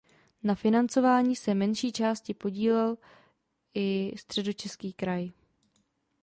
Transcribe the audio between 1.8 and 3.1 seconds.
části podílel